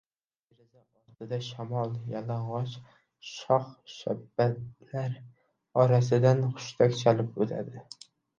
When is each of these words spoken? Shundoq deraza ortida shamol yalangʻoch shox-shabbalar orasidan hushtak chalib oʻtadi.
Shundoq 0.43 0.61
deraza 0.69 1.01
ortida 1.01 1.37
shamol 1.47 1.91
yalangʻoch 2.13 2.73
shox-shabbalar 3.33 5.15
orasidan 5.85 6.43
hushtak 6.49 6.99
chalib 7.05 7.39
oʻtadi. 7.47 7.87